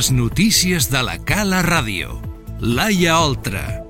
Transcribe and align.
Les 0.00 0.08
notícies 0.16 0.86
de 0.88 1.02
la 1.04 1.18
Cala 1.28 1.58
Ràdio. 1.66 2.14
Laia 2.78 3.18
Oltra. 3.20 3.89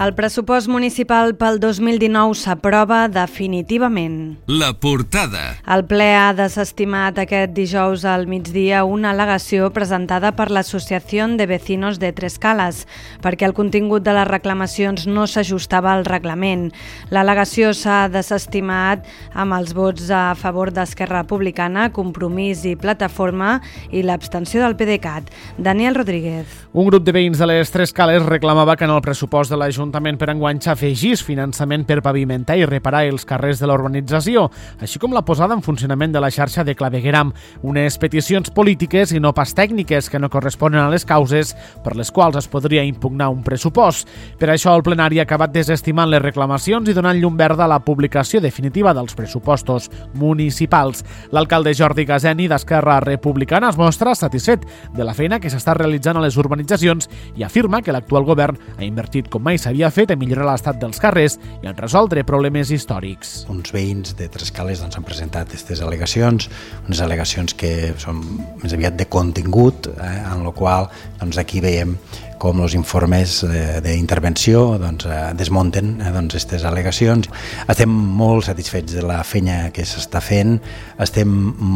El 0.00 0.14
pressupost 0.16 0.64
municipal 0.72 1.34
pel 1.36 1.58
2019 1.60 2.32
s'aprova 2.40 3.02
definitivament. 3.12 4.38
La 4.48 4.70
portada. 4.72 5.58
El 5.68 5.82
ple 5.90 6.06
ha 6.16 6.30
desestimat 6.32 7.18
aquest 7.20 7.52
dijous 7.52 8.06
al 8.08 8.24
migdia 8.24 8.78
una 8.88 9.10
al·legació 9.12 9.68
presentada 9.76 10.30
per 10.38 10.46
l'Associació 10.48 11.26
de 11.36 11.44
Vecinos 11.50 11.98
de 12.00 12.14
Tres 12.16 12.38
Cales, 12.40 12.86
perquè 13.20 13.44
el 13.44 13.52
contingut 13.52 14.06
de 14.06 14.14
les 14.16 14.24
reclamacions 14.30 15.04
no 15.04 15.26
s'ajustava 15.28 15.92
al 15.92 16.06
reglament. 16.08 16.70
L'al·legació 17.12 17.74
s'ha 17.76 18.08
desestimat 18.08 19.04
amb 19.34 19.58
els 19.58 19.76
vots 19.76 20.08
a 20.08 20.32
favor 20.32 20.72
d'Esquerra 20.72 21.26
Republicana, 21.26 21.90
Compromís 21.92 22.64
i 22.64 22.72
Plataforma 22.72 23.58
i 23.92 24.00
l'abstenció 24.00 24.64
del 24.64 24.78
PDeCAT. 24.80 25.28
Daniel 25.58 26.00
Rodríguez. 26.00 26.48
Un 26.72 26.88
grup 26.88 27.04
de 27.04 27.12
veïns 27.12 27.36
de 27.36 27.52
les 27.52 27.68
Tres 27.68 27.92
Cales 27.92 28.24
reclamava 28.24 28.80
que 28.80 28.88
en 28.88 28.96
el 28.96 29.04
pressupost 29.04 29.52
de 29.52 29.60
l'Ajuntament 29.60 29.89
l'Ajuntament 29.90 30.18
per 30.20 30.28
enguany 30.30 30.60
s'afegís 30.62 31.24
finançament 31.26 31.82
per 31.82 31.96
pavimentar 32.04 32.54
i 32.54 32.66
reparar 32.68 33.00
els 33.08 33.24
carrers 33.26 33.58
de 33.58 33.66
la 33.66 33.74
urbanització, 33.74 34.44
així 34.78 35.00
com 35.02 35.10
la 35.10 35.24
posada 35.26 35.56
en 35.56 35.64
funcionament 35.66 36.12
de 36.14 36.20
la 36.22 36.30
xarxa 36.30 36.62
de 36.62 36.76
clavegueram, 36.78 37.32
unes 37.66 37.96
peticions 37.98 38.52
polítiques 38.54 39.10
i 39.10 39.18
no 39.18 39.32
pas 39.34 39.50
tècniques 39.50 40.06
que 40.06 40.20
no 40.22 40.30
corresponen 40.30 40.84
a 40.84 40.92
les 40.92 41.02
causes 41.04 41.56
per 41.82 41.96
les 41.98 42.12
quals 42.14 42.38
es 42.38 42.46
podria 42.46 42.84
impugnar 42.86 43.32
un 43.34 43.42
pressupost. 43.42 44.06
Per 44.38 44.52
això 44.52 44.76
el 44.76 44.84
plenari 44.86 45.18
ha 45.18 45.24
acabat 45.26 45.50
desestimant 45.50 46.10
les 46.12 46.22
reclamacions 46.22 46.86
i 46.86 46.94
donant 46.94 47.18
llum 47.18 47.34
verda 47.40 47.66
a 47.66 47.72
la 47.74 47.80
publicació 47.82 48.38
definitiva 48.38 48.94
dels 48.94 49.18
pressupostos 49.18 49.90
municipals. 50.14 51.02
L'alcalde 51.34 51.74
Jordi 51.74 52.06
Gazeni 52.06 52.46
d'Esquerra 52.46 53.00
Republicana 53.02 53.72
es 53.74 53.80
mostra 53.80 54.14
satisfet 54.14 54.68
de 54.94 55.02
la 55.02 55.18
feina 55.18 55.40
que 55.42 55.50
s'està 55.50 55.74
realitzant 55.74 56.20
a 56.20 56.24
les 56.28 56.38
urbanitzacions 56.38 57.10
i 57.34 57.42
afirma 57.42 57.82
que 57.82 57.96
l'actual 57.96 58.28
govern 58.28 58.62
ha 58.78 58.86
invertit 58.86 59.26
com 59.26 59.42
mai 59.42 59.58
s'havia 59.58 59.79
havia 59.80 59.94
fet 59.96 60.10
a 60.12 60.16
millorar 60.20 60.44
l'estat 60.50 60.76
dels 60.80 61.00
carrers 61.00 61.38
i 61.62 61.68
en 61.70 61.76
resoldre 61.78 62.20
problemes 62.28 62.68
històrics. 62.74 63.46
Uns 63.48 63.72
veïns 63.72 64.12
de 64.18 64.28
Tres 64.28 64.52
Cales 64.52 64.82
doncs, 64.82 64.98
han 64.98 65.06
presentat 65.06 65.48
aquestes 65.48 65.80
al·legacions, 65.80 66.50
unes 66.84 67.00
al·legacions 67.00 67.56
que 67.56 67.94
són 68.02 68.20
més 68.60 68.74
aviat 68.76 68.98
de 69.00 69.08
contingut, 69.08 69.88
eh, 69.94 70.10
en 70.34 70.44
la 70.44 70.52
qual 70.52 70.90
doncs, 71.22 71.40
aquí 71.40 71.64
veiem 71.64 71.96
com 72.40 72.62
els 72.64 72.74
informes 72.78 73.40
eh, 73.44 73.80
d'intervenció 73.84 74.78
doncs, 74.80 75.06
eh, 75.06 75.18
desmunten 75.36 75.92
eh, 76.00 76.12
doncs, 76.14 76.34
aquestes 76.34 76.64
al·legacions. 76.68 77.28
Estem 77.68 77.92
molt 77.92 78.46
satisfets 78.48 78.96
de 78.96 79.04
la 79.04 79.20
feina 79.26 79.58
que 79.74 79.84
s'està 79.88 80.22
fent, 80.24 80.56
estem 81.02 81.30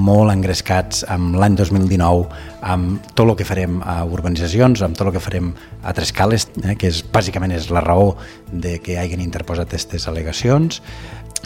molt 0.08 0.32
engrescats 0.32 1.04
amb 1.12 1.36
l'any 1.40 1.58
2019, 1.60 2.28
amb 2.64 3.10
tot 3.12 3.26
el 3.28 3.34
que 3.38 3.48
farem 3.48 3.82
a 3.84 4.00
urbanitzacions, 4.08 4.84
amb 4.86 4.96
tot 4.96 5.10
el 5.10 5.16
que 5.18 5.24
farem 5.24 5.52
a 5.84 5.92
Tres 5.96 6.14
Cales, 6.16 6.48
eh, 6.62 6.78
que 6.80 6.88
és, 6.92 7.02
bàsicament 7.12 7.52
és 7.52 7.68
la 7.74 7.84
raó 7.84 8.14
de 8.50 8.78
que 8.80 8.96
hagin 9.00 9.22
interposat 9.24 9.68
aquestes 9.68 10.08
al·legacions 10.08 10.80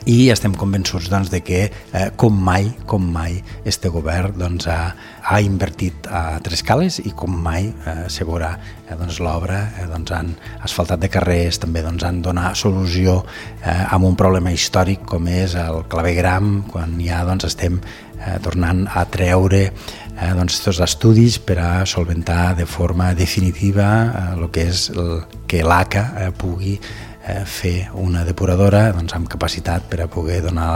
i 0.08 0.31
estem 0.33 0.55
convençuts 0.56 1.08
doncs, 1.11 1.28
de 1.33 1.41
que 1.44 1.61
eh, 1.69 2.08
com 2.17 2.33
mai, 2.33 2.70
com 2.86 3.03
mai, 3.12 3.39
este 3.69 3.91
govern 3.92 4.39
doncs, 4.39 4.69
ha, 4.70 4.95
ha 5.28 5.41
invertit 5.45 6.06
a 6.08 6.39
tres 6.45 6.62
cales 6.64 7.00
i 7.03 7.12
com 7.17 7.34
mai 7.45 7.69
eh, 7.69 8.06
se 8.12 8.25
veurà 8.28 8.55
eh, 8.56 8.97
doncs, 8.97 9.20
l'obra, 9.25 9.61
eh, 9.77 9.86
doncs, 9.91 10.12
han 10.17 10.33
asfaltat 10.64 11.03
de 11.03 11.11
carrers, 11.12 11.61
també 11.61 11.83
doncs, 11.84 12.06
han 12.08 12.22
donat 12.25 12.56
solució 12.56 13.20
eh, 13.61 13.84
amb 13.91 14.08
un 14.08 14.17
problema 14.17 14.55
històric 14.55 15.05
com 15.08 15.28
és 15.28 15.56
el 15.58 15.84
clavegram, 15.91 16.62
quan 16.70 16.97
ja 17.05 17.25
doncs, 17.28 17.50
estem 17.50 17.80
eh, 17.80 18.39
tornant 18.45 18.86
a 18.89 19.05
treure 19.12 19.67
eh, 19.67 20.30
doncs, 20.39 20.62
tots 20.64 20.80
estudis 20.84 21.40
per 21.42 21.58
a 21.63 21.73
solventar 21.86 22.55
de 22.57 22.67
forma 22.67 23.13
definitiva 23.18 23.90
eh, 24.07 24.24
el 24.39 24.48
que 24.55 24.68
és 24.70 24.89
el, 24.95 25.13
que 25.51 25.64
l'ACA 25.67 26.07
eh, 26.23 26.33
pugui 26.33 26.79
eh, 27.28 27.44
fer 27.44 27.89
una 28.00 28.24
depuradora 28.24 28.89
doncs, 28.96 29.14
amb 29.14 29.28
capacitat 29.30 29.86
per 29.90 30.00
a 30.05 30.08
poder 30.11 30.40
donar 30.46 30.68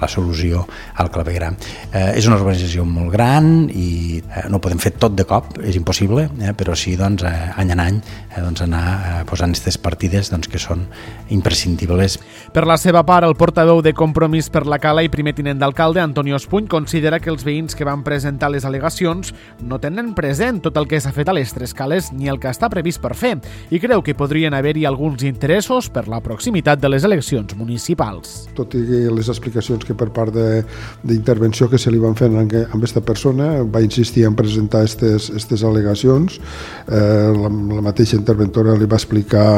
la 0.00 0.08
solució 0.10 0.66
al 0.98 1.10
clavegram. 1.14 1.56
Eh, 1.92 2.18
és 2.18 2.26
una 2.28 2.38
urbanització 2.40 2.84
molt 2.84 3.12
gran 3.14 3.68
i 3.70 4.20
eh, 4.20 4.46
no 4.50 4.60
podem 4.62 4.82
fer 4.82 4.96
tot 4.98 5.14
de 5.16 5.26
cop, 5.28 5.56
és 5.62 5.78
impossible, 5.78 6.26
eh, 6.40 6.54
però 6.56 6.76
sí 6.76 6.96
doncs, 6.98 7.24
eh, 7.24 7.50
any 7.60 7.74
en 7.76 7.84
any 7.86 8.00
eh, 8.00 8.40
doncs, 8.42 8.64
anar 8.66 8.84
eh, 8.90 9.24
posant 9.28 9.54
aquestes 9.54 9.78
partides 9.78 10.30
doncs, 10.32 10.50
que 10.50 10.60
són 10.60 10.86
imprescindibles. 11.30 12.18
Per 12.54 12.66
la 12.66 12.78
seva 12.80 13.04
part, 13.06 13.26
el 13.26 13.36
portaveu 13.38 13.82
de 13.84 13.94
Compromís 13.94 14.50
per 14.50 14.66
la 14.66 14.80
Cala 14.82 15.04
i 15.06 15.12
primer 15.12 15.34
tinent 15.36 15.60
d'alcalde, 15.60 16.02
Antonio 16.02 16.36
Espuny, 16.36 16.68
considera 16.70 17.20
que 17.20 17.30
els 17.30 17.44
veïns 17.46 17.76
que 17.76 17.86
van 17.86 18.02
presentar 18.06 18.50
les 18.50 18.66
al·legacions 18.66 19.34
no 19.62 19.78
tenen 19.80 20.14
present 20.16 20.60
tot 20.64 20.76
el 20.80 20.88
que 20.90 21.00
s'ha 21.00 21.12
fet 21.14 21.28
a 21.28 21.36
les 21.36 21.52
tres 21.54 21.74
cales 21.76 22.10
ni 22.12 22.30
el 22.30 22.40
que 22.40 22.50
està 22.50 22.70
previst 22.72 23.02
per 23.02 23.14
fer 23.18 23.36
i 23.70 23.80
creu 23.82 24.02
que 24.02 24.16
podrien 24.16 24.54
haver-hi 24.56 24.86
alguns 24.88 25.22
interessos 25.26 25.90
per 25.92 25.99
per 26.00 26.08
la 26.08 26.20
proximitat 26.24 26.80
de 26.80 26.88
les 26.88 27.04
eleccions 27.04 27.52
municipals. 27.58 28.46
Tot 28.56 28.74
i 28.78 29.04
les 29.12 29.28
explicacions 29.28 29.84
que 29.84 29.96
per 29.98 30.08
part 30.16 30.32
d'intervenció 30.32 31.68
que 31.68 31.80
se 31.80 31.92
li 31.92 32.00
van 32.00 32.16
fer 32.16 32.30
a 32.32 32.44
aquesta 32.46 33.04
persona 33.04 33.50
va 33.62 33.84
insistir 33.84 34.24
en 34.28 34.36
presentar 34.38 34.86
aquestes 34.86 35.64
al·legacions, 35.66 36.40
eh, 36.88 37.30
la, 37.36 37.52
la 37.76 37.84
mateixa 37.84 38.16
interventora 38.16 38.78
li 38.78 38.88
va 38.88 39.00
explicar 39.00 39.48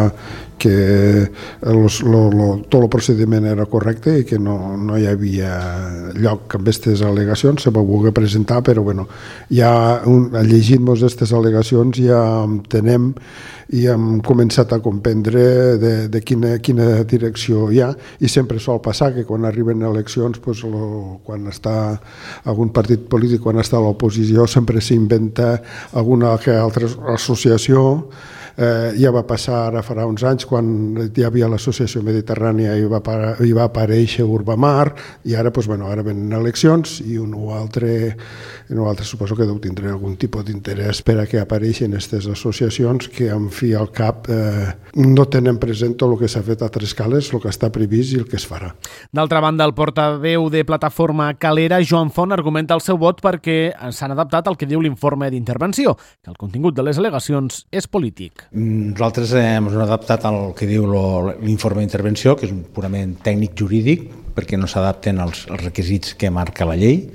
que 0.62 1.31
los, 1.62 2.03
lo, 2.03 2.31
lo, 2.31 2.49
tot 2.71 2.84
el 2.84 2.91
procediment 2.91 3.49
era 3.50 3.67
correcte 3.67 4.15
i 4.21 4.27
que 4.28 4.39
no, 4.39 4.77
no 4.78 4.95
hi 4.95 5.09
havia 5.11 5.56
lloc 6.15 6.55
amb 6.55 6.62
aquestes 6.62 7.03
al·legacions, 7.03 7.65
se 7.65 7.73
va 7.75 7.83
voler 7.83 8.12
presentar, 8.15 8.61
però 8.62 8.84
bueno, 8.87 9.09
ja 9.50 9.73
llegint-nos 10.06 11.03
aquestes 11.03 11.34
al·legacions 11.34 11.99
ja 11.99 12.23
entenem 12.47 13.11
i 13.75 13.87
hem 13.91 14.21
començat 14.23 14.71
a 14.77 14.78
comprendre 14.84 15.43
de, 15.81 15.93
de 16.12 16.21
quina, 16.23 16.55
quina 16.62 17.03
direcció 17.09 17.71
hi 17.73 17.81
ha. 17.83 17.91
I 18.23 18.31
sempre 18.31 18.61
sol 18.62 18.79
passar 18.84 19.11
que 19.17 19.25
quan 19.27 19.49
arriben 19.49 19.83
eleccions 19.89 20.39
pues, 20.44 20.62
lo, 20.62 21.19
quan 21.27 21.49
està 21.50 21.75
algun 22.44 22.71
partit 22.77 23.09
polític, 23.11 23.43
quan 23.43 23.59
està 23.59 23.81
a 23.81 23.84
l'oposició 23.87 24.47
sempre 24.47 24.84
s'inventa 24.84 25.56
alguna 25.99 26.37
altra 26.37 26.87
associació 27.17 27.83
eh, 28.56 28.92
ja 28.98 29.12
va 29.14 29.24
passar 29.26 29.66
ara 29.68 29.82
farà 29.82 30.06
uns 30.08 30.22
anys 30.26 30.46
quan 30.48 30.66
hi 31.08 31.24
havia 31.26 31.48
l'associació 31.50 32.02
mediterrània 32.04 32.76
i 32.76 32.86
va, 32.90 33.00
hi 33.40 33.52
va 33.56 33.66
aparèixer 33.68 34.24
Urbamar 34.24 34.92
i 35.24 35.34
ara, 35.34 35.50
doncs, 35.50 35.68
bueno, 35.70 35.88
ara 35.90 36.04
venen 36.06 36.32
eleccions 36.36 37.00
i 37.06 37.18
un 37.20 37.34
o 37.34 37.52
altre, 37.56 38.16
un 38.70 38.82
o 38.84 38.88
altre 38.90 39.06
suposo 39.08 39.36
que 39.38 39.46
deu 39.48 39.58
tindre 39.62 39.90
algun 39.90 40.16
tipus 40.20 40.44
d'interès 40.46 41.02
per 41.06 41.18
a 41.22 41.26
que 41.26 41.40
apareixin 41.40 41.92
aquestes 41.92 42.26
associacions 42.26 43.08
que 43.08 43.28
en 43.30 43.48
fi 43.50 43.72
al 43.74 43.90
cap 43.94 44.28
eh, 44.32 44.66
no 44.98 45.26
tenen 45.30 45.58
present 45.62 45.94
tot 45.98 46.12
el 46.12 46.19
que 46.19 46.30
s'ha 46.30 46.42
fet 46.42 46.62
a 46.62 46.70
tres 46.72 46.94
cales, 46.98 47.30
el 47.32 47.42
que 47.42 47.50
està 47.52 47.70
previst 47.72 48.16
i 48.16 48.20
el 48.22 48.26
que 48.28 48.38
es 48.40 48.46
farà. 48.48 48.72
D'altra 49.14 49.40
banda, 49.44 49.64
el 49.69 49.74
portaveu 49.74 50.48
de 50.50 50.64
plataforma 50.66 51.32
Calera, 51.38 51.80
Joan 51.84 52.10
Font, 52.10 52.34
argumenta 52.34 52.74
el 52.74 52.82
seu 52.84 52.98
vot 52.98 53.22
perquè 53.22 53.74
s'han 53.94 54.16
adaptat 54.16 54.48
al 54.48 54.58
que 54.58 54.69
diu 54.69 54.82
l'informe 54.82 55.30
d'intervenció, 55.30 55.94
que 56.22 56.32
el 56.32 56.40
contingut 56.40 56.76
de 56.76 56.86
les 56.86 56.98
al·legacions 56.98 57.64
és 57.70 57.86
polític. 57.86 58.41
Nosaltres 58.53 59.32
hem 59.38 59.69
adaptat 59.80 60.26
al 60.28 60.53
que 60.58 60.66
diu 60.69 60.84
l'informe 61.41 61.80
d'intervenció, 61.80 62.34
que 62.36 62.48
és 62.48 62.54
purament 62.75 63.14
tècnic 63.25 63.54
jurídic, 63.56 64.08
perquè 64.36 64.58
no 64.58 64.69
s'adapten 64.69 65.20
als, 65.22 65.47
requisits 65.62 66.16
que 66.19 66.30
marca 66.32 66.69
la 66.69 66.76
llei 66.76 67.06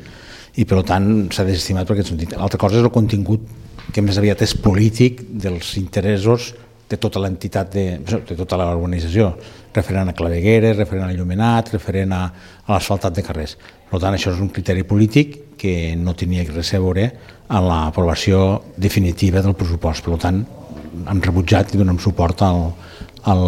i 0.57 0.65
per 0.65 0.81
tant 0.85 1.27
s'ha 1.33 1.45
desestimat 1.45 1.85
per 1.85 1.97
aquest 1.97 2.13
sentit. 2.13 2.33
L'altra 2.37 2.59
cosa 2.61 2.79
és 2.79 2.85
el 2.85 2.93
contingut 2.93 3.45
que 3.93 4.01
més 4.01 4.17
aviat 4.17 4.41
és 4.41 4.55
polític 4.57 5.21
dels 5.43 5.75
interessos 5.77 6.53
de 6.87 6.97
tota 6.97 7.19
l'entitat, 7.19 7.69
de, 7.73 7.85
de 7.99 8.35
tota 8.37 8.57
l'organització, 8.57 9.33
referent 9.75 10.09
a 10.09 10.15
clavegueres, 10.15 10.77
referent 10.77 11.09
a 11.09 11.13
il·luminat, 11.13 11.73
referent 11.75 12.13
a, 12.15 12.21
a 12.65 12.73
l'asfaltat 12.73 13.17
de 13.17 13.25
carrers. 13.27 13.57
Per 13.89 13.99
tant, 13.99 14.15
això 14.15 14.31
és 14.33 14.39
un 14.43 14.49
criteri 14.55 14.85
polític 14.87 15.35
que 15.59 15.95
no 15.99 16.15
tenia 16.15 16.45
res 16.47 16.73
a 16.73 16.79
veure 16.83 17.09
a 17.47 17.61
l'aprovació 17.63 18.61
definitiva 18.77 19.43
del 19.43 19.55
pressupost. 19.59 20.07
Per 20.07 20.19
tant, 20.21 20.41
han 21.05 21.21
rebutjat 21.21 21.73
i 21.73 21.81
donem 21.81 21.99
suport 22.01 22.41
al, 22.45 22.71
al, 23.29 23.43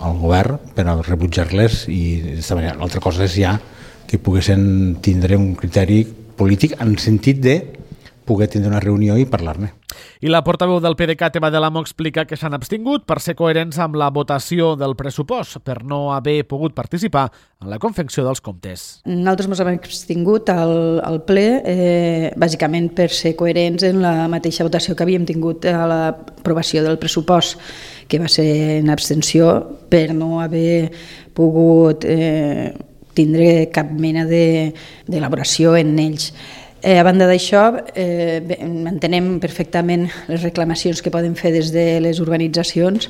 al 0.00 0.20
govern 0.20 0.58
per 0.74 0.86
a 0.88 0.96
rebutjar-les 1.02 1.84
i 1.92 2.02
l'altra 2.48 3.02
cosa 3.04 3.26
és 3.26 3.36
ja 3.36 3.58
que 4.08 4.18
poguessin 4.18 4.96
tindre 5.04 5.36
un 5.36 5.52
criteri 5.58 6.04
polític 6.38 6.78
en 6.80 6.96
sentit 6.96 7.42
de 7.44 7.58
poder 8.24 8.48
tindre 8.52 8.70
una 8.70 8.80
reunió 8.80 9.16
i 9.16 9.26
parlar-ne. 9.28 9.72
I 10.18 10.26
la 10.26 10.40
portaveu 10.42 10.80
del 10.82 10.96
PDeCAT, 10.98 11.36
Eva 11.38 11.50
de 11.54 11.60
l'Amo, 11.62 11.78
explica 11.84 12.24
que 12.26 12.34
s'han 12.34 12.56
abstingut 12.56 13.04
per 13.06 13.20
ser 13.22 13.36
coherents 13.38 13.76
amb 13.78 13.94
la 14.00 14.08
votació 14.10 14.72
del 14.74 14.96
pressupost, 14.98 15.60
per 15.62 15.84
no 15.86 16.08
haver 16.10 16.40
pogut 16.50 16.74
participar 16.74 17.28
en 17.62 17.70
la 17.70 17.78
confecció 17.78 18.24
dels 18.26 18.42
comptes. 18.42 18.86
Nosaltres 19.06 19.46
ens 19.46 19.62
hem 19.62 19.70
abstingut 19.76 20.50
al, 20.50 20.74
al 21.06 21.20
ple, 21.28 21.46
eh, 21.62 22.32
bàsicament 22.34 22.90
per 22.98 23.12
ser 23.14 23.36
coherents 23.38 23.86
en 23.86 24.02
la 24.02 24.26
mateixa 24.32 24.66
votació 24.66 24.98
que 24.98 25.06
havíem 25.06 25.28
tingut 25.28 25.70
a 25.70 25.86
l'aprovació 25.86 26.82
del 26.82 26.98
pressupost, 26.98 27.62
que 28.10 28.18
va 28.18 28.26
ser 28.26 28.50
en 28.80 28.90
abstenció 28.90 29.54
per 29.86 30.08
no 30.18 30.40
haver 30.42 30.90
pogut 31.36 32.02
eh, 32.08 32.74
tindre 33.14 33.68
cap 33.70 33.94
mena 33.94 34.26
d'elaboració 34.26 35.76
en 35.78 35.94
ells. 36.02 36.32
Eh, 36.80 36.94
a 36.94 37.02
banda 37.02 37.26
d'això, 37.26 37.72
eh, 37.98 38.38
entenem 38.86 39.40
perfectament 39.42 40.04
les 40.30 40.44
reclamacions 40.44 41.00
que 41.02 41.10
poden 41.10 41.34
fer 41.34 41.50
des 41.50 41.72
de 41.74 41.98
les 41.98 42.20
urbanitzacions 42.22 43.08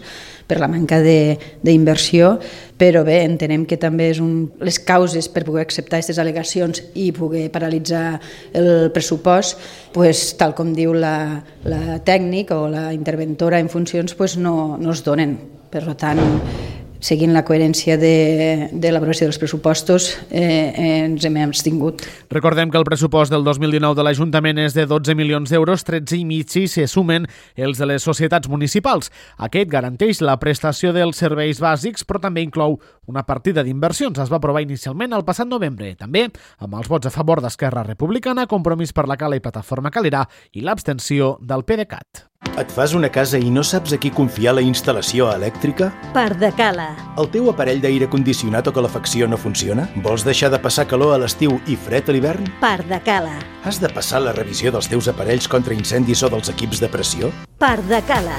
per 0.49 0.57
la 0.57 0.71
manca 0.73 1.03
d'inversió, 1.05 2.39
però 2.81 3.03
bé, 3.05 3.19
entenem 3.27 3.67
que 3.69 3.77
també 3.77 4.09
és 4.09 4.23
un, 4.25 4.49
les 4.65 4.79
causes 4.81 5.29
per 5.29 5.45
poder 5.45 5.67
acceptar 5.67 5.99
aquestes 5.99 6.17
al·legacions 6.17 6.81
i 6.97 7.11
poder 7.13 7.51
paralitzar 7.53 8.19
el 8.57 8.89
pressupost, 8.95 9.61
pues, 9.93 10.39
tal 10.41 10.57
com 10.57 10.73
diu 10.73 10.97
la, 10.97 11.45
la 11.69 12.01
tècnic 12.01 12.55
o 12.57 12.71
la 12.73 12.89
interventora 12.97 13.61
en 13.61 13.69
funcions, 13.69 14.17
pues, 14.17 14.39
no, 14.41 14.79
no 14.81 14.97
es 14.97 15.05
donen. 15.05 15.37
Per 15.69 15.83
tant, 16.01 16.17
seguint 17.01 17.33
la 17.35 17.45
coherència 17.47 17.97
de, 18.01 18.69
de 18.73 18.91
l'aprovació 18.93 19.29
dels 19.29 19.39
pressupostos, 19.41 20.11
eh, 20.31 21.05
ens 21.05 21.25
hem 21.25 21.39
abstingut. 21.43 22.03
Recordem 22.33 22.73
que 22.73 22.79
el 22.81 22.87
pressupost 22.89 23.33
del 23.33 23.45
2019 23.47 23.97
de 23.99 24.07
l'Ajuntament 24.07 24.59
és 24.65 24.75
de 24.77 24.87
12 24.91 25.15
milions 25.19 25.51
d'euros, 25.53 25.85
13 25.87 26.19
i 26.19 26.25
mig 26.29 26.51
si 26.51 26.67
se 26.69 26.87
sumen 26.91 27.29
els 27.57 27.79
de 27.79 27.89
les 27.89 28.05
societats 28.05 28.51
municipals. 28.51 29.13
Aquest 29.39 29.71
garanteix 29.71 30.23
la 30.25 30.39
prestació 30.43 30.93
dels 30.97 31.21
serveis 31.21 31.63
bàsics, 31.63 32.05
però 32.09 32.23
també 32.23 32.43
inclou 32.43 32.79
una 33.09 33.25
partida 33.27 33.65
d'inversions. 33.65 34.19
Es 34.19 34.33
va 34.33 34.41
aprovar 34.43 34.65
inicialment 34.65 35.15
el 35.17 35.27
passat 35.29 35.49
novembre, 35.49 35.95
també 35.99 36.27
amb 36.59 36.79
els 36.81 36.91
vots 36.91 37.09
a 37.09 37.15
favor 37.15 37.43
d'Esquerra 37.45 37.87
Republicana, 37.87 38.49
Compromís 38.51 38.93
per 38.93 39.07
la 39.09 39.17
Cala 39.17 39.39
i 39.39 39.45
Plataforma 39.45 39.93
Calirà 39.95 40.25
i 40.53 40.67
l'abstenció 40.67 41.37
del 41.41 41.65
PDeCAT. 41.65 42.29
Et 42.59 42.71
fas 42.75 42.93
una 42.95 43.07
casa 43.15 43.39
i 43.39 43.53
no 43.55 43.63
saps 43.63 43.93
a 43.95 43.99
qui 44.03 44.11
confiar 44.11 44.57
la 44.57 44.63
instal·lació 44.67 45.29
elèctrica? 45.31 45.93
Pardacala. 46.15 46.89
El 47.23 47.31
teu 47.31 47.47
aparell 47.53 47.79
d'aire 47.85 48.09
condicionat 48.11 48.67
o 48.67 48.75
calefacció 48.75 49.29
no 49.31 49.39
funciona? 49.39 49.87
Vols 50.03 50.27
deixar 50.27 50.51
de 50.51 50.59
passar 50.63 50.89
calor 50.91 51.15
a 51.15 51.21
l'estiu 51.23 51.61
i 51.71 51.79
fred 51.79 52.11
a 52.11 52.17
l'hivern? 52.17 52.51
Pardacala. 52.63 53.37
Has 53.63 53.79
de 53.79 53.91
passar 53.95 54.25
la 54.27 54.35
revisió 54.35 54.75
dels 54.75 54.91
teus 54.91 55.07
aparells 55.07 55.47
contra 55.47 55.77
incendis 55.79 56.25
o 56.27 56.33
dels 56.35 56.51
equips 56.51 56.83
de 56.83 56.91
pressió? 56.91 57.31
Pardacala. 57.63 58.35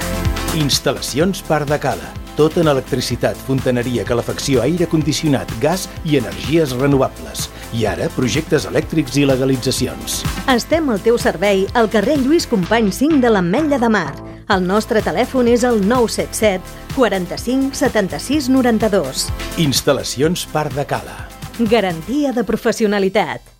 Instal·lacions 0.60 1.40
Pardacala. 1.48 2.19
Tot 2.40 2.56
en 2.56 2.70
electricitat, 2.70 3.36
fontaneria, 3.44 4.00
calefacció, 4.08 4.62
aire 4.64 4.86
condicionat, 4.88 5.50
gas 5.60 5.82
i 6.08 6.16
energies 6.16 6.70
renovables. 6.72 7.50
I 7.76 7.84
ara, 7.90 8.06
projectes 8.14 8.64
elèctrics 8.70 9.18
i 9.20 9.26
legalitzacions. 9.28 10.22
Estem 10.48 10.88
al 10.88 11.04
teu 11.04 11.20
servei 11.20 11.66
al 11.76 11.90
carrer 11.92 12.16
Lluís 12.22 12.48
Company 12.48 12.88
5 12.96 13.20
de 13.20 13.34
l'Ametlla 13.34 13.76
de 13.84 13.92
Mar. 13.92 14.14
El 14.48 14.64
nostre 14.64 15.04
telèfon 15.04 15.52
és 15.52 15.68
el 15.68 15.84
977 15.84 16.96
45 16.96 17.76
76 17.76 18.48
92. 18.56 19.28
Instal·lacions 19.60 20.48
Parc 20.48 20.80
de 20.80 20.88
Cala. 20.88 21.20
Garantia 21.60 22.32
de 22.32 22.48
professionalitat. 22.48 23.59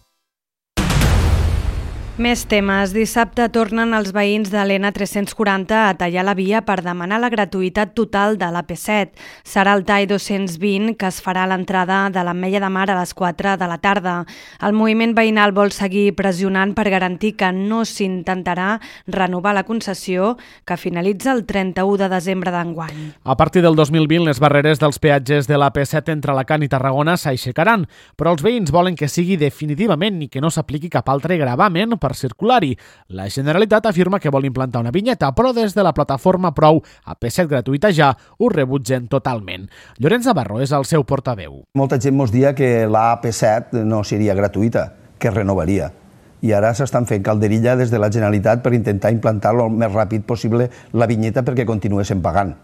Més 2.21 2.43
temes. 2.45 2.91
Dissabte 2.93 3.47
tornen 3.49 3.95
els 3.97 4.11
veïns 4.13 4.51
de 4.53 4.61
l'N340 4.61 5.73
a 5.73 5.95
tallar 5.97 6.21
la 6.27 6.35
via 6.37 6.59
per 6.61 6.83
demanar 6.85 7.17
la 7.23 7.31
gratuïtat 7.33 7.95
total 7.97 8.35
de 8.37 8.51
l'AP7. 8.53 9.15
Serà 9.49 9.73
el 9.73 9.87
TAI 9.89 10.05
220 10.11 10.99
que 11.01 11.09
es 11.09 11.21
farà 11.25 11.47
a 11.47 11.49
l'entrada 11.49 12.03
de 12.13 12.21
l'Ametlla 12.21 12.61
de 12.61 12.69
Mar 12.75 12.91
a 12.93 12.99
les 12.99 13.15
4 13.17 13.55
de 13.57 13.69
la 13.71 13.79
tarda. 13.81 14.27
El 14.61 14.77
moviment 14.77 15.15
veïnal 15.17 15.55
vol 15.57 15.73
seguir 15.73 16.13
pressionant 16.19 16.75
per 16.77 16.91
garantir 16.93 17.39
que 17.41 17.49
no 17.57 17.87
s'intentarà 17.89 18.69
renovar 19.09 19.57
la 19.57 19.65
concessió 19.65 20.35
que 20.69 20.77
finalitza 20.77 21.33
el 21.33 21.47
31 21.49 21.97
de 22.05 22.11
desembre 22.13 22.53
d'enguany. 22.53 23.01
A 23.25 23.39
partir 23.41 23.65
del 23.65 23.81
2020, 23.81 24.29
les 24.29 24.43
barreres 24.45 24.85
dels 24.85 25.01
peatges 25.01 25.49
de 25.49 25.57
l'AP7 25.57 26.13
entre 26.13 26.37
Alacant 26.37 26.69
i 26.69 26.69
Tarragona 26.69 27.17
s'aixecaran, 27.17 27.89
però 28.21 28.37
els 28.37 28.45
veïns 28.45 28.77
volen 28.77 28.93
que 28.93 29.09
sigui 29.09 29.41
definitivament 29.41 30.21
i 30.21 30.29
que 30.29 30.45
no 30.45 30.53
s'apliqui 30.53 30.93
cap 30.93 31.09
altre 31.09 31.41
gravament 31.41 31.97
per 31.97 32.10
per 32.11 32.19
circular-hi. 32.19 32.75
La 33.15 33.29
Generalitat 33.31 33.87
afirma 33.87 34.19
que 34.21 34.33
vol 34.35 34.49
implantar 34.49 34.83
una 34.83 34.95
vinyeta, 34.95 35.31
però 35.37 35.55
des 35.55 35.77
de 35.77 35.87
la 35.87 35.95
plataforma 35.95 36.53
Prou 36.57 36.83
a 37.05 37.15
P7 37.15 37.47
gratuïta 37.51 37.93
ja 37.95 38.11
ho 38.39 38.51
rebutgen 38.51 39.07
totalment. 39.09 39.69
Llorenç 40.03 40.27
Navarro 40.27 40.61
és 40.61 40.75
el 40.75 40.87
seu 40.89 41.07
portaveu. 41.07 41.63
Molta 41.79 42.01
gent 42.03 42.19
mos 42.19 42.35
dia 42.35 42.55
que 42.59 42.89
la 42.91 43.13
AP7 43.15 43.85
no 43.87 44.03
seria 44.05 44.35
gratuïta, 44.35 44.91
que 45.21 45.31
renovaria 45.31 45.93
i 46.41 46.55
ara 46.57 46.71
s'estan 46.73 47.05
fent 47.05 47.21
calderilla 47.21 47.75
des 47.77 47.91
de 47.93 47.99
la 48.01 48.09
Generalitat 48.09 48.63
per 48.65 48.73
intentar 48.73 49.11
implantar 49.13 49.53
el 49.53 49.75
més 49.77 49.93
ràpid 49.93 50.25
possible 50.25 50.71
la 50.97 51.09
vinyeta 51.11 51.43
perquè 51.45 51.67
continuessin 51.69 52.23
pagant. 52.25 52.55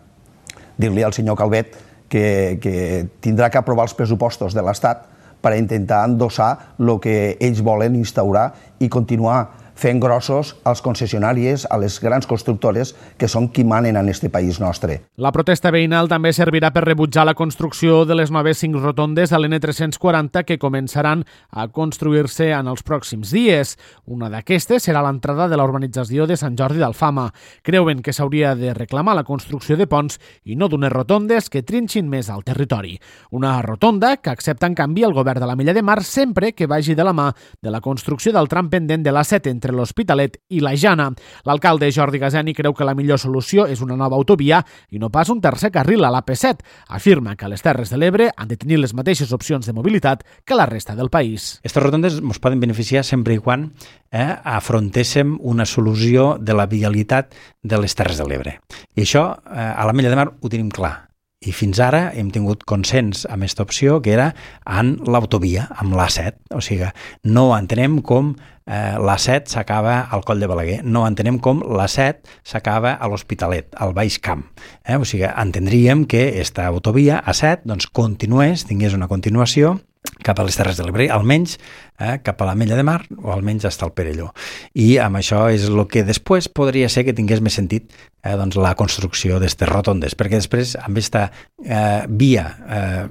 Dir-li 0.80 1.04
al 1.04 1.12
senyor 1.12 1.36
Calvet 1.36 1.76
que, 2.08 2.56
que 2.62 3.04
tindrà 3.20 3.50
que 3.50 3.60
aprovar 3.60 3.84
els 3.84 3.94
pressupostos 3.98 4.56
de 4.56 4.64
l'Estat 4.64 5.04
per 5.46 5.54
intentar 5.54 6.02
endossar 6.08 6.50
el 6.82 6.96
que 6.98 7.36
ells 7.38 7.62
volen 7.62 7.94
instaurar 7.94 8.48
i 8.82 8.90
continuar 8.90 9.44
fent 9.76 10.00
grossos 10.00 10.56
als 10.64 10.80
concessionaris, 10.82 11.66
a 11.70 11.78
les 11.78 12.00
grans 12.00 12.26
constructores, 12.26 12.94
que 13.20 13.28
són 13.28 13.50
qui 13.52 13.64
manen 13.64 13.96
en 13.96 14.08
este 14.08 14.30
país 14.32 14.58
nostre. 14.60 15.02
La 15.20 15.32
protesta 15.32 15.70
veïnal 15.70 16.08
també 16.08 16.32
servirà 16.32 16.72
per 16.72 16.86
rebutjar 16.86 17.26
la 17.28 17.36
construcció 17.36 18.04
de 18.08 18.16
les 18.16 18.32
noves 18.32 18.58
cinc 18.64 18.80
rotondes 18.80 19.32
a 19.32 19.38
l'N340 19.38 20.44
que 20.48 20.58
començaran 20.58 21.24
a 21.50 21.68
construir-se 21.68 22.50
en 22.56 22.72
els 22.72 22.82
pròxims 22.82 23.30
dies. 23.36 23.76
Una 24.06 24.30
d'aquestes 24.32 24.88
serà 24.88 25.04
l'entrada 25.04 25.48
de 25.48 25.60
la 25.60 25.66
urbanització 25.68 26.26
de 26.26 26.38
Sant 26.40 26.56
Jordi 26.58 26.80
d'Alfama. 26.80 27.28
Creuen 27.62 28.02
que 28.02 28.14
s'hauria 28.16 28.54
de 28.56 28.72
reclamar 28.74 29.16
la 29.16 29.26
construcció 29.28 29.76
de 29.76 29.86
ponts 29.86 30.18
i 30.44 30.56
no 30.56 30.70
d'unes 30.72 30.92
rotondes 30.92 31.50
que 31.52 31.62
trinxin 31.62 32.08
més 32.08 32.30
al 32.30 32.44
territori. 32.44 32.96
Una 33.30 33.60
rotonda 33.62 34.16
que 34.16 34.30
accepta 34.30 34.66
en 34.66 34.74
canvi 34.74 35.04
el 35.04 35.14
govern 35.16 35.40
de 35.40 35.46
la 35.46 35.56
Milla 35.56 35.74
de 35.74 35.82
Mar 35.82 36.02
sempre 36.04 36.52
que 36.52 36.66
vagi 36.66 36.94
de 36.94 37.04
la 37.04 37.12
mà 37.12 37.30
de 37.62 37.70
la 37.70 37.80
construcció 37.80 38.32
del 38.32 38.48
tram 38.48 38.70
pendent 38.70 39.04
de 39.04 39.12
la 39.12 39.24
7 39.24 39.50
entre 39.50 39.65
entre 39.66 39.74
l'Hospitalet 39.74 40.38
i 40.54 40.60
la 40.62 40.74
Jana. 40.78 41.10
L'alcalde 41.44 41.90
Jordi 41.92 42.20
Gazeni 42.22 42.54
creu 42.54 42.74
que 42.74 42.86
la 42.86 42.94
millor 42.94 43.18
solució 43.18 43.66
és 43.66 43.82
una 43.82 43.96
nova 43.98 44.16
autovia 44.16 44.62
i 44.90 45.00
no 45.02 45.10
pas 45.10 45.30
un 45.32 45.40
tercer 45.42 45.72
carril 45.74 46.04
a 46.06 46.12
l'AP7. 46.14 46.62
Afirma 46.94 47.36
que 47.36 47.50
les 47.50 47.62
Terres 47.62 47.90
de 47.90 47.98
l'Ebre 47.98 48.30
han 48.36 48.48
de 48.48 48.58
tenir 48.60 48.78
les 48.78 48.94
mateixes 48.94 49.32
opcions 49.34 49.66
de 49.66 49.74
mobilitat 49.74 50.22
que 50.44 50.58
la 50.58 50.68
resta 50.70 50.94
del 50.94 51.10
país. 51.10 51.56
Aquestes 51.64 51.82
rotondes 51.82 52.20
ens 52.22 52.40
poden 52.42 52.62
beneficiar 52.62 53.02
sempre 53.04 53.34
i 53.34 53.42
quan 53.42 53.72
eh, 54.12 54.36
afrontéssim 54.44 55.36
una 55.42 55.66
solució 55.66 56.36
de 56.38 56.54
la 56.54 56.68
vialitat 56.70 57.34
de 57.62 57.82
les 57.82 57.98
Terres 57.98 58.22
de 58.22 58.28
l'Ebre. 58.28 58.60
I 58.94 59.02
això, 59.02 59.32
eh, 59.50 59.72
a 59.74 59.86
la 59.86 59.96
Mella 59.96 60.14
de 60.14 60.22
Mar, 60.22 60.30
ho 60.38 60.52
tenim 60.52 60.70
clar 60.70 61.05
i 61.44 61.52
fins 61.52 61.78
ara 61.84 62.10
hem 62.16 62.30
tingut 62.32 62.64
consens 62.68 63.26
amb 63.28 63.44
aquesta 63.44 63.64
opció 63.66 63.98
que 64.02 64.14
era 64.14 64.30
en 64.64 64.94
l'autovia, 65.04 65.66
amb 65.76 65.96
l'A7. 65.98 66.56
O 66.56 66.62
sigui, 66.64 66.88
no 67.28 67.50
entenem 67.56 67.98
com 68.06 68.32
eh, 68.64 68.96
l'A7 68.96 69.52
s'acaba 69.52 69.98
al 70.10 70.24
Coll 70.24 70.40
de 70.40 70.48
Balaguer, 70.48 70.78
no 70.84 71.04
entenem 71.08 71.38
com 71.42 71.60
l'A7 71.60 72.24
s'acaba 72.46 72.94
a 72.96 73.10
l'Hospitalet, 73.12 73.68
al 73.76 73.92
Baix 73.96 74.18
Camp. 74.18 74.46
Eh? 74.86 74.96
O 74.96 75.04
sigui, 75.04 75.28
entendríem 75.28 76.06
que 76.08 76.28
aquesta 76.30 76.70
autovia 76.70 77.20
A7 77.20 77.68
doncs, 77.68 77.90
continués, 77.92 78.64
tingués 78.64 78.96
una 78.96 79.10
continuació 79.12 79.76
cap 80.24 80.40
a 80.40 80.46
les 80.46 80.56
Terres 80.58 80.78
de 80.78 80.86
l'Ebre, 80.86 81.08
almenys 81.12 81.56
eh, 82.00 82.18
cap 82.24 82.42
a 82.42 82.48
la 82.48 82.56
Mella 82.58 82.76
de 82.78 82.84
Mar 82.86 83.00
o 83.22 83.30
almenys 83.34 83.66
fins 83.66 83.82
al 83.82 83.94
Perelló. 83.94 84.32
I 84.74 84.96
amb 85.02 85.20
això 85.20 85.46
és 85.52 85.68
el 85.68 85.86
que 85.90 86.04
després 86.06 86.48
podria 86.48 86.88
ser 86.88 87.04
que 87.06 87.14
tingués 87.16 87.40
més 87.40 87.56
sentit 87.58 87.92
eh, 87.92 88.34
doncs 88.36 88.56
la 88.56 88.74
construcció 88.74 89.40
d'aquestes 89.40 89.68
rotondes, 89.68 90.14
perquè 90.14 90.40
després 90.40 90.76
amb 90.80 90.96
aquesta 90.96 91.30
eh, 91.64 92.04
via 92.08 92.46
eh, 92.66 93.06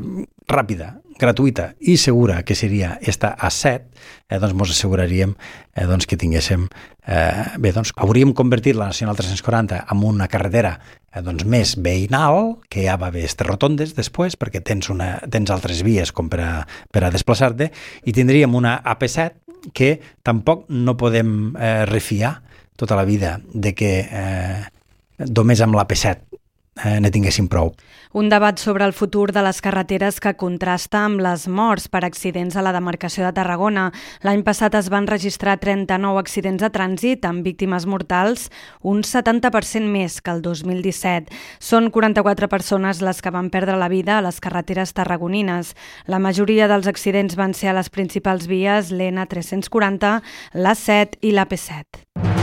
ràpida, 0.48 0.96
gratuïta 1.16 1.70
i 1.80 1.96
segura 1.98 2.42
que 2.44 2.56
seria 2.56 2.98
esta 3.02 3.36
A7, 3.38 3.86
eh, 4.30 4.40
doncs 4.40 4.54
ens 4.54 4.76
asseguraríem 4.76 5.36
eh, 5.76 5.86
doncs 5.88 6.08
que 6.08 6.20
tinguéssim... 6.20 6.68
Eh, 7.06 7.58
bé, 7.62 7.72
doncs 7.72 7.94
hauríem 8.02 8.34
convertit 8.34 8.76
la 8.76 8.90
Nacional 8.90 9.16
340 9.16 9.86
en 9.94 10.04
una 10.04 10.28
carretera 10.28 10.80
eh, 11.16 11.24
doncs 11.24 11.48
més 11.48 11.76
veïnal, 11.82 12.58
que 12.70 12.86
ja 12.86 13.00
va 13.00 13.10
haver 13.14 13.28
rotondes 13.48 13.96
després, 13.96 14.36
perquè 14.38 14.62
tens, 14.62 14.92
una, 14.92 15.16
tens 15.32 15.52
altres 15.54 15.82
vies 15.88 16.12
com 16.12 16.30
per 16.30 16.42
a, 16.44 16.52
per 16.92 17.06
a 17.06 17.12
desplaçar-te, 17.14 17.72
i 18.06 18.14
tindríem 18.14 18.56
una 18.56 18.78
AP7 18.84 19.72
que 19.74 19.96
tampoc 20.24 20.68
no 20.70 20.98
podem 21.00 21.56
eh, 21.58 21.86
refiar 21.90 22.38
tota 22.78 22.96
la 23.00 23.06
vida 23.08 23.40
de 23.54 23.74
que 23.74 23.92
eh, 24.04 24.64
només 25.32 25.62
amb 25.64 25.80
l'AP7 25.80 26.35
eh, 26.84 27.00
ne 27.00 27.12
tinguéssim 27.12 27.48
prou. 27.48 27.74
Un 28.16 28.30
debat 28.30 28.58
sobre 28.60 28.86
el 28.86 28.94
futur 28.94 29.32
de 29.36 29.42
les 29.44 29.60
carreteres 29.62 30.22
que 30.24 30.36
contrasta 30.40 31.04
amb 31.06 31.20
les 31.24 31.48
morts 31.52 31.90
per 31.92 32.06
accidents 32.08 32.56
a 32.56 32.64
la 32.64 32.72
demarcació 32.76 33.26
de 33.26 33.34
Tarragona. 33.36 33.90
L'any 34.24 34.44
passat 34.48 34.76
es 34.80 34.90
van 34.92 35.08
registrar 35.08 35.58
39 35.60 36.20
accidents 36.22 36.64
de 36.64 36.70
trànsit 36.72 37.28
amb 37.28 37.44
víctimes 37.44 37.88
mortals, 37.88 38.50
un 38.82 39.04
70% 39.04 39.92
més 39.92 40.22
que 40.22 40.32
el 40.32 40.42
2017. 40.46 41.32
Són 41.60 41.92
44 41.92 42.48
persones 42.52 43.04
les 43.04 43.22
que 43.22 43.36
van 43.36 43.52
perdre 43.52 43.76
la 43.80 43.92
vida 43.92 44.18
a 44.18 44.24
les 44.24 44.40
carreteres 44.40 44.96
tarragonines. 44.96 45.76
La 46.08 46.20
majoria 46.20 46.70
dels 46.72 46.88
accidents 46.88 47.36
van 47.36 47.54
ser 47.54 47.72
a 47.72 47.78
les 47.80 47.92
principals 47.92 48.48
vies 48.48 48.92
l'N340, 48.96 50.22
l'A7 50.56 51.20
i 51.22 51.36
l'AP7. 51.36 52.35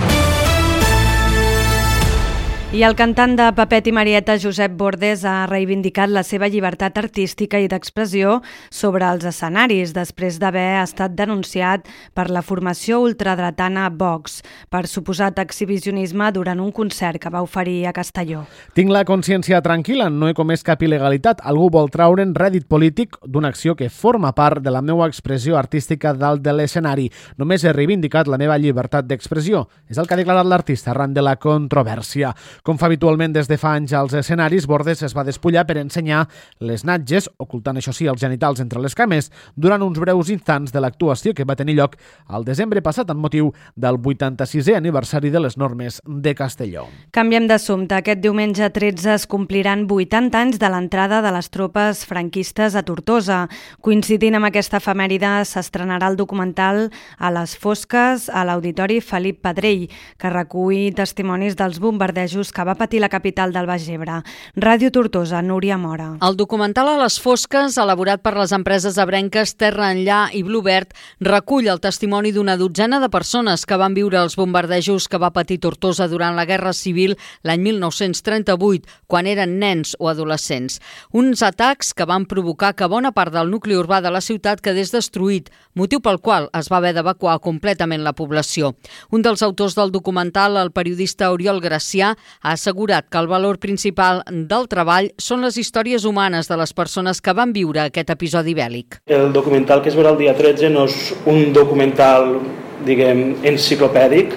I 2.72 2.80
el 2.88 2.94
cantant 2.96 3.34
de 3.36 3.50
Papet 3.52 3.90
i 3.90 3.92
Marieta, 3.92 4.38
Josep 4.40 4.72
Bordes, 4.80 5.26
ha 5.28 5.44
reivindicat 5.44 6.08
la 6.08 6.22
seva 6.24 6.46
llibertat 6.48 6.96
artística 6.96 7.58
i 7.60 7.66
d'expressió 7.68 8.38
sobre 8.72 9.04
els 9.12 9.26
escenaris 9.28 9.90
després 9.92 10.38
d'haver 10.40 10.80
estat 10.80 11.12
denunciat 11.12 11.84
per 12.16 12.30
la 12.32 12.40
formació 12.40 13.02
ultradretana 13.04 13.90
Vox 13.92 14.38
per 14.72 14.86
suposat 14.88 15.42
exhibicionisme 15.42 16.30
durant 16.32 16.62
un 16.64 16.70
concert 16.72 17.20
que 17.20 17.28
va 17.34 17.42
oferir 17.44 17.90
a 17.90 17.92
Castelló. 17.92 18.46
Tinc 18.72 18.88
la 18.88 19.04
consciència 19.04 19.60
tranquil·la, 19.60 20.08
no 20.08 20.32
he 20.32 20.38
comès 20.40 20.64
cap 20.64 20.80
il·legalitat. 20.80 21.44
Algú 21.44 21.68
vol 21.76 21.92
traure'n 21.92 22.32
rèdit 22.32 22.64
polític 22.72 23.20
d'una 23.26 23.52
acció 23.52 23.76
que 23.76 23.90
forma 23.92 24.32
part 24.32 24.64
de 24.64 24.72
la 24.72 24.80
meva 24.80 25.10
expressió 25.12 25.60
artística 25.60 26.14
dalt 26.16 26.40
de 26.40 26.56
l'escenari. 26.56 27.10
Només 27.36 27.68
he 27.68 27.76
reivindicat 27.76 28.32
la 28.32 28.40
meva 28.40 28.56
llibertat 28.56 29.04
d'expressió. 29.12 29.66
És 29.92 30.00
el 30.00 30.08
que 30.08 30.16
ha 30.16 30.22
declarat 30.24 30.48
l'artista 30.48 30.96
arran 30.96 31.12
de 31.12 31.20
la 31.20 31.36
controvèrsia. 31.36 32.32
Com 32.62 32.78
fa 32.78 32.86
habitualment 32.86 33.32
des 33.34 33.48
de 33.50 33.56
fa 33.58 33.72
anys 33.74 33.90
als 33.98 34.12
escenaris, 34.14 34.68
Bordes 34.70 35.00
es 35.02 35.16
va 35.18 35.24
despullar 35.26 35.64
per 35.66 35.74
ensenyar 35.80 36.20
les 36.62 36.84
natges, 36.86 37.24
ocultant 37.42 37.80
això 37.80 37.90
sí 37.90 38.06
els 38.06 38.20
genitals 38.22 38.60
entre 38.62 38.78
les 38.78 38.94
cames, 38.94 39.32
durant 39.56 39.82
uns 39.82 39.98
breus 39.98 40.28
instants 40.30 40.70
de 40.70 40.78
l'actuació 40.78 41.32
que 41.34 41.42
va 41.42 41.56
tenir 41.58 41.74
lloc 41.80 41.96
al 42.30 42.46
desembre 42.46 42.78
passat 42.78 43.10
en 43.10 43.18
motiu 43.18 43.48
del 43.74 43.98
86è 43.98 44.76
aniversari 44.78 45.32
de 45.34 45.42
les 45.42 45.58
normes 45.58 45.98
de 46.06 46.34
Castelló. 46.38 46.84
Canviem 47.10 47.48
d'assumpte. 47.50 47.98
Aquest 47.98 48.22
diumenge 48.22 48.70
13 48.70 49.10
es 49.16 49.26
compliran 49.26 49.88
80 49.90 50.38
anys 50.38 50.62
de 50.62 50.70
l'entrada 50.70 51.18
de 51.26 51.34
les 51.34 51.50
tropes 51.50 52.04
franquistes 52.06 52.78
a 52.78 52.84
Tortosa. 52.86 53.40
Coincidint 53.82 54.38
amb 54.38 54.52
aquesta 54.52 54.78
efemèride, 54.78 55.32
s'estrenarà 55.50 56.12
el 56.12 56.20
documental 56.20 56.92
A 57.18 57.34
les 57.34 57.56
fosques 57.58 58.28
a 58.30 58.46
l'Auditori 58.46 59.00
Felip 59.02 59.42
Pedrell, 59.42 59.88
que 60.14 60.30
recull 60.30 60.94
testimonis 60.94 61.58
dels 61.58 61.82
bombardejos 61.82 62.51
que 62.52 62.64
va 62.64 62.76
patir 62.76 63.00
la 63.00 63.08
capital 63.08 63.52
del 63.52 63.66
Baix 63.66 63.88
Ebre. 63.88 64.20
Ràdio 64.54 64.92
Tortosa, 64.92 65.40
Núria 65.42 65.78
Mora. 65.80 66.12
El 66.22 66.36
documental 66.36 66.92
a 66.92 66.98
les 67.00 67.18
fosques, 67.20 67.78
elaborat 67.80 68.22
per 68.22 68.36
les 68.36 68.52
empreses 68.52 68.98
abrenques 69.00 69.56
Terra 69.56 69.90
Enllà 69.94 70.26
i 70.36 70.44
Bluebird, 70.46 70.92
recull 71.20 71.70
el 71.72 71.80
testimoni 71.80 72.32
d'una 72.36 72.58
dotzena 72.60 73.00
de 73.00 73.08
persones 73.10 73.64
que 73.66 73.78
van 73.80 73.96
viure 73.96 74.20
els 74.20 74.36
bombardejos 74.36 75.08
que 75.08 75.18
va 75.18 75.32
patir 75.32 75.58
Tortosa 75.64 76.06
durant 76.12 76.36
la 76.36 76.46
Guerra 76.46 76.74
Civil 76.76 77.16
l'any 77.42 77.64
1938, 77.64 78.86
quan 79.08 79.26
eren 79.26 79.58
nens 79.58 79.96
o 79.98 80.10
adolescents. 80.12 80.78
Uns 81.10 81.42
atacs 81.42 81.94
que 81.96 82.06
van 82.08 82.26
provocar 82.28 82.74
que 82.76 82.90
bona 82.90 83.12
part 83.16 83.32
del 83.34 83.50
nucli 83.50 83.76
urbà 83.78 84.02
de 84.04 84.12
la 84.12 84.20
ciutat 84.20 84.60
quedés 84.60 84.92
destruït, 84.92 85.50
motiu 85.74 86.02
pel 86.04 86.20
qual 86.20 86.50
es 86.58 86.68
va 86.70 86.78
haver 86.78 86.92
d'evacuar 86.96 87.38
completament 87.40 88.04
la 88.04 88.12
població. 88.12 88.74
Un 89.10 89.22
dels 89.24 89.42
autors 89.42 89.76
del 89.78 89.92
documental, 89.92 90.56
el 90.60 90.72
periodista 90.72 91.30
Oriol 91.32 91.60
Gracià, 91.62 92.12
ha 92.42 92.52
assegurat 92.52 93.06
que 93.08 93.18
el 93.18 93.28
valor 93.30 93.58
principal 93.62 94.22
del 94.26 94.66
treball 94.68 95.12
són 95.18 95.46
les 95.46 95.56
històries 95.60 96.04
humanes 96.04 96.50
de 96.50 96.58
les 96.58 96.74
persones 96.74 97.22
que 97.22 97.34
van 97.38 97.54
viure 97.54 97.84
aquest 97.84 98.10
episodi 98.10 98.56
bèl·lic. 98.58 98.98
El 99.06 99.30
documental 99.32 99.82
que 99.82 99.92
es 99.92 99.98
veurà 99.98 100.12
el 100.12 100.20
dia 100.20 100.34
13 100.34 100.72
no 100.74 100.88
és 100.90 101.14
un 101.30 101.52
documental 101.54 102.34
diguem, 102.82 103.36
enciclopèdic, 103.46 104.32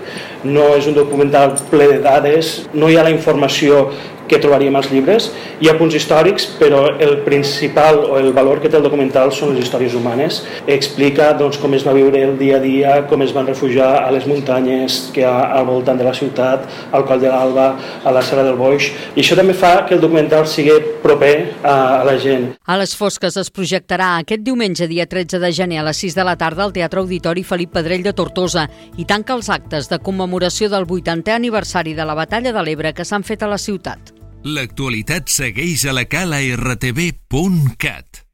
no 0.46 0.68
és 0.78 0.86
un 0.86 0.94
documental 0.94 1.56
ple 1.72 1.88
de 1.96 2.02
dades, 2.04 2.52
no 2.78 2.90
hi 2.90 2.98
ha 3.00 3.06
la 3.08 3.14
informació 3.14 3.88
que 4.30 4.40
trobaríem 4.42 4.76
als 4.76 4.92
llibres. 4.92 5.30
Hi 5.62 5.70
ha 5.70 5.78
punts 5.80 5.96
històrics, 5.98 6.48
però 6.60 6.86
el 7.00 7.20
principal 7.28 8.02
o 8.06 8.20
el 8.20 8.32
valor 8.34 8.62
que 8.62 8.70
té 8.70 8.80
el 8.80 8.86
documental 8.86 9.32
són 9.36 9.54
les 9.54 9.66
històries 9.66 9.96
humanes. 9.98 10.42
Explica 10.68 11.32
doncs, 11.38 11.60
com 11.62 11.74
es 11.78 11.86
va 11.88 11.96
viure 11.96 12.22
el 12.24 12.38
dia 12.40 12.58
a 12.58 12.64
dia, 12.64 12.96
com 13.10 13.24
es 13.26 13.34
van 13.36 13.48
refugiar 13.48 13.92
a 14.04 14.12
les 14.16 14.28
muntanyes 14.30 15.00
que 15.14 15.24
hi 15.24 15.28
ha 15.30 15.36
al 15.60 15.68
voltant 15.70 16.00
de 16.00 16.08
la 16.08 16.14
ciutat, 16.14 16.66
al 16.92 17.06
Coll 17.08 17.22
de 17.24 17.32
l'Alba, 17.32 17.68
a 18.04 18.14
la 18.16 18.24
Serra 18.26 18.46
del 18.48 18.60
Boix, 18.60 18.90
i 19.16 19.24
això 19.24 19.38
també 19.38 19.56
fa 19.58 19.86
que 19.88 19.96
el 19.98 20.04
documental 20.04 20.48
sigui 20.50 20.76
proper 21.04 21.34
a, 21.62 22.02
a 22.02 22.04
la 22.08 22.18
gent. 22.22 22.52
A 22.66 22.78
les 22.82 22.96
fosques 22.98 23.38
es 23.38 23.52
projectarà 23.54 24.16
aquest 24.20 24.44
diumenge, 24.46 24.90
dia 24.92 25.08
13 25.10 25.40
de 25.44 25.52
gener, 25.54 25.80
a 25.82 25.88
les 25.90 26.02
6 26.02 26.18
de 26.18 26.28
la 26.28 26.36
tarda 26.40 26.66
al 26.66 26.74
Teatre 26.76 27.04
Auditori 27.04 27.46
Felip 27.46 27.76
Pedrell 27.76 28.06
de 28.06 28.16
Tortosa 28.18 28.68
i 28.98 29.06
tanca 29.06 29.38
els 29.38 29.50
actes 29.54 29.90
de 29.92 30.02
commemoració 30.02 30.70
del 30.74 30.88
80è 30.88 31.36
aniversari 31.36 31.96
de 31.96 32.06
la 32.06 32.18
Batalla 32.18 32.54
de 32.56 32.66
l'Ebre 32.66 32.94
que 32.94 33.06
s'han 33.06 33.24
fet 33.24 33.44
a 33.44 33.52
la 33.52 33.62
ciutat. 33.62 34.25
L'actualitat 34.46 35.32
segueix 35.34 35.88
a 35.90 35.94
la 35.98 36.04
cala 36.06 36.38
rtb.cat. 36.54 38.25